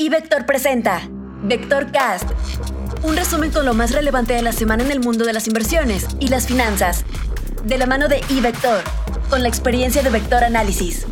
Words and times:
Y 0.00 0.08
Vector 0.08 0.46
presenta 0.46 1.02
Vector 1.42 1.92
Cast, 1.92 2.24
un 3.02 3.16
resumen 3.16 3.50
con 3.50 3.66
lo 3.66 3.74
más 3.74 3.92
relevante 3.92 4.32
de 4.32 4.40
la 4.40 4.52
semana 4.52 4.82
en 4.82 4.90
el 4.90 5.00
mundo 5.00 5.26
de 5.26 5.34
las 5.34 5.46
inversiones 5.46 6.06
y 6.18 6.28
las 6.28 6.46
finanzas, 6.46 7.04
de 7.66 7.76
la 7.76 7.84
mano 7.84 8.08
de 8.08 8.22
iVector, 8.30 8.82
con 9.28 9.42
la 9.42 9.48
experiencia 9.48 10.02
de 10.02 10.08
Vector 10.08 10.42
Análisis. 10.42 11.06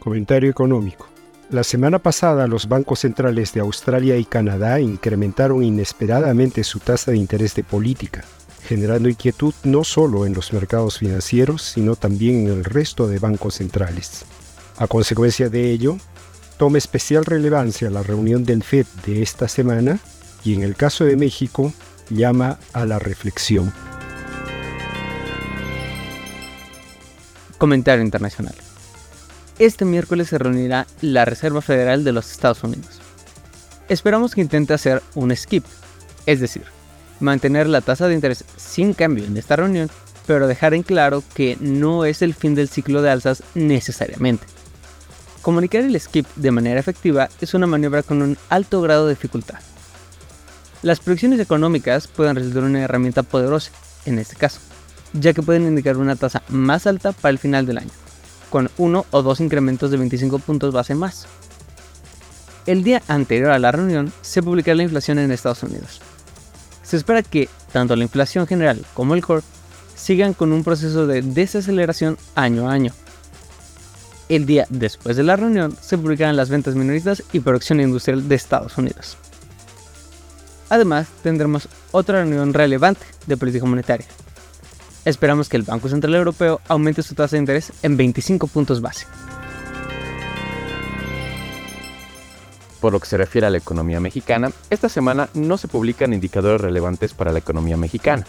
Comentario 0.00 0.50
económico. 0.50 1.08
La 1.48 1.64
semana 1.64 1.98
pasada 1.98 2.46
los 2.46 2.68
bancos 2.68 2.98
centrales 3.00 3.54
de 3.54 3.60
Australia 3.60 4.18
y 4.18 4.26
Canadá 4.26 4.80
incrementaron 4.80 5.64
inesperadamente 5.64 6.62
su 6.62 6.78
tasa 6.78 7.12
de 7.12 7.16
interés 7.16 7.54
de 7.54 7.64
política, 7.64 8.22
generando 8.70 9.08
inquietud 9.08 9.52
no 9.64 9.82
solo 9.82 10.26
en 10.26 10.32
los 10.32 10.52
mercados 10.52 10.98
financieros, 10.98 11.60
sino 11.60 11.96
también 11.96 12.46
en 12.46 12.58
el 12.58 12.64
resto 12.64 13.08
de 13.08 13.18
bancos 13.18 13.56
centrales. 13.56 14.24
A 14.76 14.86
consecuencia 14.86 15.48
de 15.48 15.72
ello, 15.72 15.98
toma 16.56 16.78
especial 16.78 17.24
relevancia 17.24 17.90
la 17.90 18.04
reunión 18.04 18.44
del 18.44 18.62
FED 18.62 18.86
de 19.04 19.22
esta 19.22 19.48
semana 19.48 19.98
y 20.44 20.54
en 20.54 20.62
el 20.62 20.76
caso 20.76 21.04
de 21.04 21.16
México 21.16 21.72
llama 22.10 22.60
a 22.72 22.86
la 22.86 23.00
reflexión. 23.00 23.72
Comentario 27.58 28.04
internacional. 28.04 28.54
Este 29.58 29.84
miércoles 29.84 30.28
se 30.28 30.38
reunirá 30.38 30.86
la 31.00 31.24
Reserva 31.24 31.60
Federal 31.60 32.04
de 32.04 32.12
los 32.12 32.30
Estados 32.30 32.62
Unidos. 32.62 33.00
Esperamos 33.88 34.32
que 34.32 34.42
intente 34.42 34.74
hacer 34.74 35.02
un 35.16 35.34
skip, 35.34 35.64
es 36.26 36.38
decir, 36.38 36.62
mantener 37.20 37.68
la 37.68 37.80
tasa 37.80 38.08
de 38.08 38.14
interés 38.14 38.44
sin 38.56 38.94
cambio 38.94 39.24
en 39.24 39.36
esta 39.36 39.56
reunión, 39.56 39.90
pero 40.26 40.46
dejar 40.46 40.74
en 40.74 40.82
claro 40.82 41.22
que 41.34 41.56
no 41.60 42.04
es 42.04 42.22
el 42.22 42.34
fin 42.34 42.54
del 42.54 42.68
ciclo 42.68 43.02
de 43.02 43.10
alzas 43.10 43.42
necesariamente. 43.54 44.46
Comunicar 45.42 45.82
el 45.82 45.98
skip 45.98 46.26
de 46.36 46.50
manera 46.50 46.80
efectiva 46.80 47.28
es 47.40 47.54
una 47.54 47.66
maniobra 47.66 48.02
con 48.02 48.20
un 48.20 48.36
alto 48.48 48.82
grado 48.82 49.06
de 49.06 49.14
dificultad. 49.14 49.58
Las 50.82 51.00
proyecciones 51.00 51.40
económicas 51.40 52.06
pueden 52.08 52.36
resultar 52.36 52.64
una 52.64 52.80
herramienta 52.80 53.22
poderosa 53.22 53.70
en 54.06 54.18
este 54.18 54.36
caso, 54.36 54.60
ya 55.12 55.32
que 55.32 55.42
pueden 55.42 55.66
indicar 55.66 55.96
una 55.96 56.16
tasa 56.16 56.42
más 56.48 56.86
alta 56.86 57.12
para 57.12 57.30
el 57.30 57.38
final 57.38 57.66
del 57.66 57.78
año, 57.78 57.90
con 58.50 58.70
uno 58.78 59.06
o 59.10 59.22
dos 59.22 59.40
incrementos 59.40 59.90
de 59.90 59.96
25 59.96 60.38
puntos 60.38 60.72
base 60.72 60.94
más. 60.94 61.26
El 62.66 62.84
día 62.84 63.02
anterior 63.08 63.50
a 63.50 63.58
la 63.58 63.72
reunión 63.72 64.12
se 64.20 64.42
publicará 64.42 64.74
la 64.76 64.82
inflación 64.82 65.18
en 65.18 65.32
Estados 65.32 65.62
Unidos, 65.62 66.00
se 66.90 66.96
espera 66.96 67.22
que 67.22 67.48
tanto 67.72 67.94
la 67.94 68.02
inflación 68.02 68.48
general 68.48 68.84
como 68.94 69.14
el 69.14 69.24
core 69.24 69.44
sigan 69.94 70.34
con 70.34 70.52
un 70.52 70.64
proceso 70.64 71.06
de 71.06 71.22
desaceleración 71.22 72.18
año 72.34 72.68
a 72.68 72.72
año. 72.72 72.92
El 74.28 74.44
día 74.44 74.66
después 74.70 75.16
de 75.16 75.22
la 75.22 75.36
reunión 75.36 75.76
se 75.80 75.96
publicarán 75.96 76.34
las 76.34 76.50
ventas 76.50 76.74
minoristas 76.74 77.22
y 77.32 77.38
producción 77.38 77.80
industrial 77.80 78.28
de 78.28 78.34
Estados 78.34 78.76
Unidos. 78.76 79.16
Además, 80.68 81.06
tendremos 81.22 81.68
otra 81.92 82.22
reunión 82.24 82.52
relevante 82.52 83.06
de 83.28 83.36
política 83.36 83.66
monetaria. 83.66 84.06
Esperamos 85.04 85.48
que 85.48 85.58
el 85.58 85.62
Banco 85.62 85.88
Central 85.88 86.16
Europeo 86.16 86.60
aumente 86.66 87.04
su 87.04 87.14
tasa 87.14 87.36
de 87.36 87.40
interés 87.40 87.72
en 87.84 87.96
25 87.96 88.48
puntos 88.48 88.80
base. 88.80 89.06
Por 92.80 92.92
lo 92.92 93.00
que 93.00 93.06
se 93.06 93.18
refiere 93.18 93.46
a 93.46 93.50
la 93.50 93.58
economía 93.58 94.00
mexicana, 94.00 94.50
esta 94.70 94.88
semana 94.88 95.28
no 95.34 95.58
se 95.58 95.68
publican 95.68 96.14
indicadores 96.14 96.62
relevantes 96.62 97.12
para 97.12 97.30
la 97.30 97.38
economía 97.38 97.76
mexicana, 97.76 98.26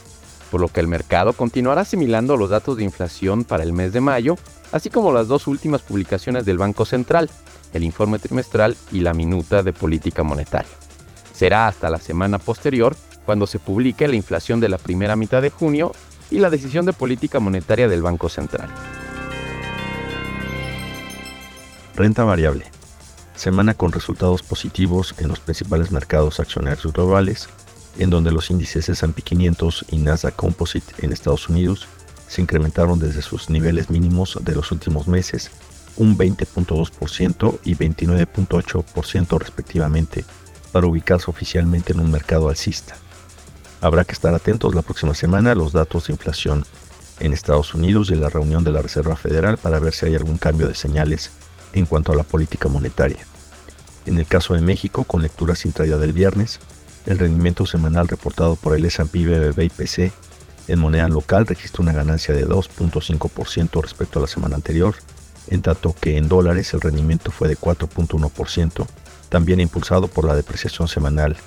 por 0.52 0.60
lo 0.60 0.68
que 0.68 0.82
el 0.82 0.88
mercado 0.88 1.34
continuará 1.34 1.82
asimilando 1.82 2.36
los 2.36 2.50
datos 2.50 2.76
de 2.76 2.84
inflación 2.84 3.46
para 3.46 3.64
el 3.64 3.72
mes 3.72 3.94
de 3.94 4.02
mayo, 4.02 4.36
así 4.74 4.90
como 4.90 5.14
las 5.14 5.30
dos 5.30 5.48
últimas 5.48 5.82
publicaciones 5.82 6.44
del 6.46 6.58
Banco 6.58 6.84
Central, 6.84 7.30
el 7.74 7.84
informe 7.84 8.20
trimestral 8.20 8.76
y 8.92 9.00
la 9.00 9.14
minuta 9.14 9.64
de 9.64 9.72
política 9.72 10.24
monetaria. 10.24 10.72
Será 11.34 11.68
hasta 11.68 11.90
la 11.90 12.00
semana 12.00 12.38
posterior 12.38 12.96
cuando 13.26 13.48
se 13.48 13.60
publique 13.60 14.08
la 14.08 14.18
inflación 14.18 14.60
de 14.60 14.68
la 14.68 14.78
primera 14.78 15.16
mitad 15.16 15.42
de 15.42 15.50
junio 15.50 15.94
y 16.30 16.40
la 16.40 16.50
decisión 16.50 16.86
de 16.86 16.94
política 16.94 17.40
monetaria 17.40 17.88
del 17.88 18.02
Banco 18.02 18.28
Central. 18.28 18.70
Renta 21.96 22.26
variable 22.26 22.81
semana 23.42 23.74
con 23.74 23.92
resultados 23.92 24.44
positivos 24.44 25.16
en 25.18 25.28
los 25.28 25.40
principales 25.40 25.92
mercados 25.92 26.40
accionarios 26.40 26.94
globales, 26.94 27.50
en 27.98 28.12
donde 28.12 28.32
los 28.32 28.52
índices 28.52 28.88
S&P 28.88 29.24
500 29.24 29.86
y 29.90 29.98
Nasdaq 29.98 30.36
Composite 30.36 30.94
en 31.04 31.12
Estados 31.12 31.50
Unidos 31.50 31.88
se 32.28 32.44
incrementaron 32.44 33.00
desde 33.00 33.24
sus 33.24 33.50
niveles 33.50 33.90
mínimos 33.90 34.38
de 34.42 34.54
los 34.54 34.72
últimos 34.72 35.08
meses, 35.08 35.50
un 35.98 36.16
20.2% 36.16 37.60
y 37.64 37.76
29.8% 37.76 39.40
respectivamente, 39.40 40.24
para 40.72 40.86
ubicarse 40.86 41.32
oficialmente 41.32 41.94
en 41.94 42.00
un 42.00 42.12
mercado 42.12 42.48
alcista. 42.48 42.96
Habrá 43.82 44.06
que 44.06 44.14
estar 44.14 44.36
atentos 44.36 44.76
la 44.76 44.84
próxima 44.84 45.16
semana 45.16 45.54
a 45.54 45.56
los 45.56 45.74
datos 45.74 46.06
de 46.06 46.14
inflación 46.14 46.64
en 47.20 47.34
Estados 47.34 47.74
Unidos 47.74 48.12
y 48.12 48.16
la 48.16 48.30
reunión 48.30 48.64
de 48.64 48.72
la 48.72 48.84
Reserva 48.84 49.16
Federal 49.16 49.58
para 49.58 49.80
ver 49.80 49.94
si 49.94 50.06
hay 50.06 50.16
algún 50.16 50.38
cambio 50.38 50.68
de 50.68 50.76
señales 50.76 51.32
en 51.74 51.88
cuanto 51.88 52.12
a 52.12 52.16
la 52.16 52.24
política 52.24 52.70
monetaria. 52.70 53.31
En 54.06 54.18
el 54.18 54.26
caso 54.26 54.54
de 54.54 54.62
México, 54.62 55.04
con 55.04 55.22
lecturas 55.22 55.66
intraída 55.66 55.98
del 55.98 56.14
viernes, 56.14 56.60
el 57.06 57.20
rendimiento 57.20 57.66
semanal 57.66 58.08
reportado 58.08 58.56
por 58.56 58.76
el 58.76 58.86
S&P 58.86 59.26
BBB 59.26 59.64
IPC 59.64 60.12
en 60.68 60.80
moneda 60.80 61.08
local 61.08 61.48
registró 61.48 61.84
una 61.84 61.94
ganancia 61.94 62.34
de 62.34 62.48
2.5% 62.48 63.82
respecto 63.82 64.20
a 64.20 64.22
la 64.22 64.28
semana 64.28 64.56
anterior, 64.56 64.96
en 65.48 65.62
tanto 65.62 65.96
que 66.00 66.18
en 66.18 66.28
dólares 66.28 66.74
el 66.74 66.82
rendimiento 66.82 67.32
fue 67.32 67.48
de 67.48 67.58
4.1%, 67.58 68.86
también 69.30 69.60
impulsado 69.60 70.08
por 70.08 70.26
la 70.26 70.36
depreciación 70.36 70.88
semanal 70.88 71.38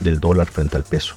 del 0.00 0.20
dólar 0.20 0.46
frente 0.46 0.76
al 0.76 0.84
peso. 0.84 1.14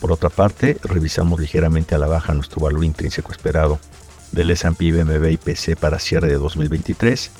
Por 0.00 0.12
otra 0.12 0.28
parte, 0.28 0.78
revisamos 0.82 1.40
ligeramente 1.40 1.94
a 1.94 1.98
la 1.98 2.06
baja 2.06 2.34
nuestro 2.34 2.60
valor 2.60 2.84
intrínseco 2.84 3.32
esperado 3.32 3.78
del 4.32 4.50
S&P 4.50 4.92
BMB 4.92 5.30
IPC 5.32 5.78
para 5.78 5.98
cierre 5.98 6.28
de 6.28 6.34
2023 6.34 7.30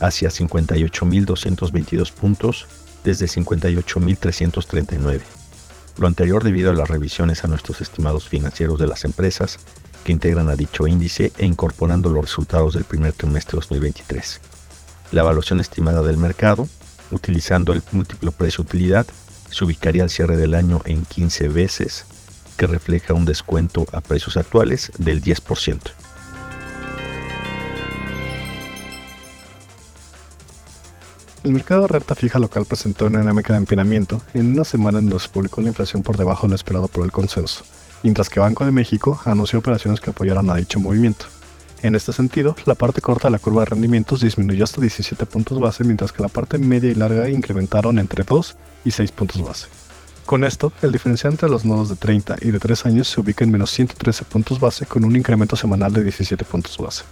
hacia 0.00 0.30
58.222 0.30 2.12
puntos 2.12 2.66
desde 3.04 3.26
58.339. 3.26 5.20
Lo 5.98 6.06
anterior 6.06 6.42
debido 6.42 6.70
a 6.70 6.74
las 6.74 6.88
revisiones 6.88 7.44
a 7.44 7.48
nuestros 7.48 7.80
estimados 7.80 8.28
financieros 8.28 8.78
de 8.78 8.86
las 8.86 9.04
empresas 9.04 9.58
que 10.04 10.12
integran 10.12 10.48
a 10.48 10.56
dicho 10.56 10.86
índice 10.86 11.32
e 11.36 11.46
incorporando 11.46 12.08
los 12.08 12.24
resultados 12.24 12.74
del 12.74 12.84
primer 12.84 13.12
trimestre 13.12 13.52
de 13.52 13.60
2023. 13.60 14.40
La 15.12 15.22
evaluación 15.22 15.60
estimada 15.60 16.02
del 16.02 16.16
mercado, 16.16 16.68
utilizando 17.10 17.72
el 17.72 17.82
múltiplo 17.92 18.32
precio-utilidad, 18.32 19.06
se 19.50 19.64
ubicaría 19.64 20.02
al 20.02 20.10
cierre 20.10 20.36
del 20.36 20.54
año 20.54 20.80
en 20.84 21.04
15 21.04 21.48
veces, 21.48 22.04
que 22.56 22.66
refleja 22.66 23.14
un 23.14 23.24
descuento 23.24 23.86
a 23.92 24.00
precios 24.00 24.36
actuales 24.36 24.92
del 24.98 25.22
10%. 25.22 25.80
El 31.42 31.52
mercado 31.52 31.82
de 31.82 31.88
renta 31.88 32.14
fija 32.14 32.38
local 32.38 32.66
presentó 32.66 33.06
una 33.06 33.20
dinámica 33.20 33.54
de 33.54 33.60
empinamiento 33.60 34.20
en 34.34 34.52
una 34.52 34.62
semana 34.62 34.98
en 34.98 35.08
donde 35.08 35.24
se 35.24 35.30
publicó 35.30 35.62
la 35.62 35.68
inflación 35.68 36.02
por 36.02 36.18
debajo 36.18 36.46
de 36.46 36.50
lo 36.50 36.54
esperado 36.54 36.86
por 36.86 37.02
el 37.02 37.12
consenso, 37.12 37.64
mientras 38.02 38.28
que 38.28 38.40
Banco 38.40 38.66
de 38.66 38.72
México 38.72 39.18
anunció 39.24 39.58
operaciones 39.58 40.00
que 40.00 40.10
apoyaron 40.10 40.50
a 40.50 40.56
dicho 40.56 40.78
movimiento. 40.78 41.24
En 41.80 41.94
este 41.94 42.12
sentido, 42.12 42.56
la 42.66 42.74
parte 42.74 43.00
corta 43.00 43.28
de 43.28 43.32
la 43.32 43.38
curva 43.38 43.62
de 43.62 43.70
rendimientos 43.70 44.20
disminuyó 44.20 44.64
hasta 44.64 44.82
17 44.82 45.24
puntos 45.24 45.58
base, 45.58 45.82
mientras 45.82 46.12
que 46.12 46.22
la 46.22 46.28
parte 46.28 46.58
media 46.58 46.90
y 46.90 46.94
larga 46.94 47.30
incrementaron 47.30 47.98
entre 47.98 48.22
2 48.22 48.56
y 48.84 48.90
6 48.90 49.10
puntos 49.12 49.42
base. 49.42 49.68
Con 50.26 50.44
esto, 50.44 50.74
el 50.82 50.92
diferencial 50.92 51.32
entre 51.32 51.48
los 51.48 51.64
nodos 51.64 51.88
de 51.88 51.96
30 51.96 52.36
y 52.42 52.50
de 52.50 52.58
3 52.58 52.84
años 52.84 53.08
se 53.08 53.18
ubica 53.18 53.44
en 53.44 53.50
menos 53.50 53.70
113 53.70 54.26
puntos 54.26 54.60
base 54.60 54.84
con 54.84 55.06
un 55.06 55.16
incremento 55.16 55.56
semanal 55.56 55.90
de 55.94 56.02
17 56.02 56.44
puntos 56.44 56.76
base. 56.76 57.04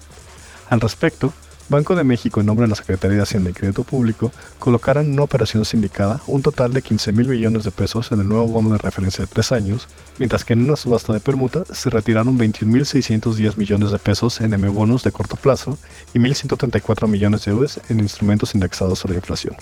Al 0.69 0.83
respecto, 0.83 1.33
Banco 1.71 1.95
de 1.95 2.03
México, 2.03 2.41
en 2.41 2.47
nombre 2.47 2.65
de 2.65 2.71
la 2.71 2.77
Secretaría 2.77 3.19
de 3.19 3.23
Hacienda 3.25 3.51
y 3.51 3.53
Crédito 3.53 3.85
Público, 3.85 4.33
colocaron 4.59 5.05
en 5.05 5.13
una 5.13 5.25
operación 5.25 5.67
sindicada 5.67 6.23
un 6.27 6.41
total 6.41 6.73
de 6.73 6.81
15 6.81 7.13
mil 7.13 7.29
millones 7.29 7.65
de 7.65 7.71
pesos 7.71 8.11
en 8.11 8.21
el 8.21 8.29
nuevo 8.29 8.49
bono 8.49 8.71
de 8.71 8.79
referencia 8.79 9.23
de 9.23 9.31
tres 9.31 9.53
años, 9.53 9.87
mientras 10.19 10.47
que 10.47 10.55
en 10.55 10.65
una 10.65 10.77
subasta 10.77 11.13
de 11.13 11.21
permuta 11.21 11.65
se 11.71 11.91
retiraron 11.91 12.39
21.610 12.39 13.59
millones 13.59 13.91
de 13.91 13.99
pesos 13.99 14.41
en 14.41 14.55
M-bonos 14.55 15.05
de 15.05 15.13
corto 15.13 15.37
plazo 15.37 15.77
y 16.15 16.19
1.134 16.19 17.07
millones 17.07 17.45
de 17.45 17.51
euros 17.51 17.79
en 17.91 18.01
instrumentos 18.01 18.55
indexados 18.55 18.99
sobre 18.99 19.17
inflación. 19.17 19.55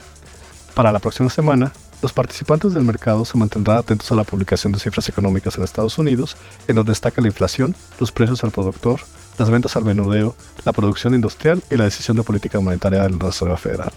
Para 0.74 0.92
la 0.92 1.00
próxima 1.00 1.28
semana, 1.28 1.72
los 2.02 2.12
participantes 2.12 2.72
del 2.72 2.84
mercado 2.84 3.24
se 3.24 3.36
mantendrán 3.36 3.78
atentos 3.78 4.12
a 4.12 4.14
la 4.14 4.22
publicación 4.22 4.72
de 4.72 4.78
cifras 4.78 5.08
económicas 5.08 5.56
en 5.56 5.64
Estados 5.64 5.98
Unidos, 5.98 6.36
en 6.68 6.76
donde 6.76 6.92
destaca 6.92 7.20
la 7.20 7.28
inflación, 7.28 7.74
los 7.98 8.12
precios 8.12 8.44
al 8.44 8.52
productor, 8.52 9.00
las 9.38 9.50
ventas 9.50 9.76
al 9.76 9.84
menudeo, 9.84 10.34
la 10.64 10.72
producción 10.72 11.14
industrial 11.14 11.62
y 11.70 11.76
la 11.76 11.84
decisión 11.84 12.16
de 12.16 12.22
política 12.22 12.60
monetaria 12.60 13.02
de 13.02 13.10
la 13.10 13.18
Reserva 13.18 13.56
Federal, 13.56 13.92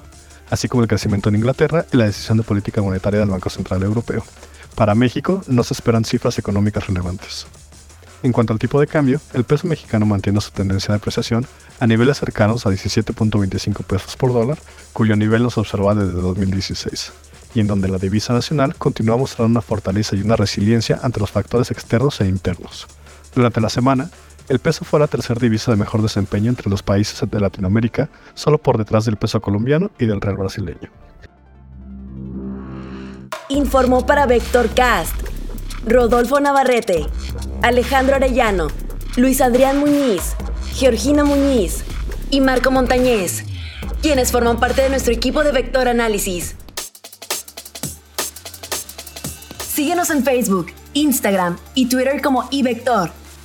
así 0.49 0.67
como 0.67 0.83
el 0.83 0.89
crecimiento 0.89 1.29
en 1.29 1.35
Inglaterra 1.35 1.85
y 1.91 1.97
la 1.97 2.05
decisión 2.05 2.37
de 2.37 2.43
política 2.43 2.81
monetaria 2.81 3.19
del 3.19 3.29
Banco 3.29 3.49
Central 3.49 3.83
Europeo. 3.83 4.23
Para 4.75 4.95
México 4.95 5.41
no 5.47 5.63
se 5.63 5.73
esperan 5.73 6.05
cifras 6.05 6.37
económicas 6.37 6.87
relevantes. 6.87 7.47
En 8.21 8.33
cuanto 8.33 8.51
al 8.51 8.59
tipo 8.59 8.81
de 8.81 8.87
cambio, 8.87 9.21
el 9.33 9.45
peso 9.45 9.65
mexicano 9.67 10.05
mantiene 10.05 10.41
su 10.41 10.51
tendencia 10.51 10.89
de 10.93 10.97
apreciación 10.97 11.45
a 11.79 11.87
niveles 11.87 12.17
cercanos 12.17 12.65
a 12.65 12.69
17.25 12.69 13.83
pesos 13.83 14.17
por 14.17 14.33
dólar, 14.33 14.57
cuyo 14.91 15.15
nivel 15.15 15.41
no 15.43 15.49
se 15.49 15.61
observa 15.61 15.95
desde 15.95 16.19
2016, 16.19 17.13
y 17.55 17.61
en 17.61 17.67
donde 17.67 17.87
la 17.87 17.97
divisa 17.97 18.33
nacional 18.33 18.75
continúa 18.75 19.15
mostrando 19.15 19.51
una 19.51 19.61
fortaleza 19.61 20.17
y 20.17 20.21
una 20.21 20.35
resiliencia 20.35 20.99
ante 21.01 21.21
los 21.21 21.31
factores 21.31 21.71
externos 21.71 22.19
e 22.19 22.27
internos. 22.27 22.87
Durante 23.33 23.61
la 23.61 23.69
semana, 23.69 24.09
el 24.49 24.59
peso 24.59 24.83
fue 24.83 24.99
la 24.99 25.07
tercera 25.07 25.39
divisa 25.39 25.71
de 25.71 25.77
mejor 25.77 26.01
desempeño 26.01 26.49
entre 26.49 26.69
los 26.69 26.81
países 26.81 27.21
de 27.29 27.39
Latinoamérica, 27.39 28.09
solo 28.33 28.57
por 28.57 28.77
detrás 28.77 29.05
del 29.05 29.15
peso 29.15 29.39
colombiano 29.39 29.91
y 29.99 30.07
del 30.07 30.19
real 30.19 30.37
brasileño. 30.37 30.89
Informó 33.49 34.05
para 34.05 34.25
Vector 34.25 34.69
Cast 34.69 35.15
Rodolfo 35.85 36.39
Navarrete, 36.39 37.05
Alejandro 37.61 38.15
Arellano, 38.15 38.67
Luis 39.15 39.39
Adrián 39.39 39.79
Muñiz, 39.79 40.35
Georgina 40.73 41.23
Muñiz 41.23 41.83
y 42.31 42.41
Marco 42.41 42.71
Montañez, 42.71 43.45
quienes 44.01 44.31
forman 44.31 44.59
parte 44.59 44.81
de 44.81 44.89
nuestro 44.89 45.13
equipo 45.13 45.43
de 45.43 45.51
Vector 45.51 45.87
Análisis. 45.87 46.55
Síguenos 49.63 50.09
en 50.09 50.23
Facebook, 50.23 50.67
Instagram 50.93 51.57
y 51.75 51.87
Twitter 51.87 52.21
como 52.21 52.47
iVector 52.51 53.11